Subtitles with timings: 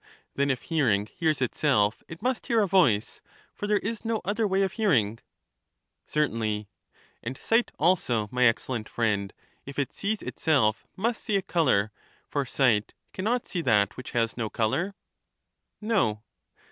[0.33, 3.21] Then if hearing hears itself, it must hear a voice;
[3.53, 5.19] for there is no other way of hearing.
[6.07, 6.67] Certainly.
[7.21, 9.31] And sight also, my excellent friend,
[9.63, 11.91] if it sees itself must see a color,
[12.27, 14.95] for sight can not see that which has no color.
[15.79, 16.23] No.